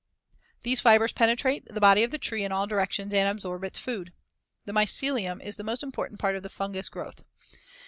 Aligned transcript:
These 0.63 0.79
fibers 0.79 1.11
penetrate 1.11 1.67
the 1.67 1.79
body 1.79 2.01
of 2.01 2.09
the 2.09 2.17
tree 2.17 2.43
in 2.43 2.51
all 2.51 2.65
directions 2.65 3.13
and 3.13 3.29
absorb 3.29 3.63
its 3.63 3.77
food. 3.77 4.13
The 4.65 4.73
mycelium 4.73 5.39
is 5.43 5.57
the 5.57 5.63
most 5.63 5.83
important 5.83 6.19
part 6.19 6.35
of 6.35 6.41
the 6.41 6.49
fungous 6.49 6.89
growth. 6.89 7.23